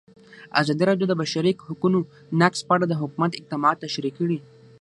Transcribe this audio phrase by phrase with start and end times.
[0.59, 1.99] ازادي راډیو د د بشري حقونو
[2.41, 4.37] نقض په اړه د حکومت اقدامات تشریح کړي.